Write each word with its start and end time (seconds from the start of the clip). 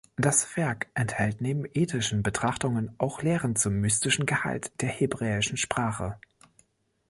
Das 0.17 0.57
Werk 0.57 0.87
enthält 0.95 1.41
neben 1.41 1.63
ethischen 1.75 2.23
Betrachtungen 2.23 2.95
auch 2.97 3.21
Lehren 3.21 3.55
zum 3.55 3.73
mystischen 3.75 4.25
Gehalt 4.25 4.71
der 4.81 4.89
hebräischen 4.89 5.57
Sprache. 5.57 6.17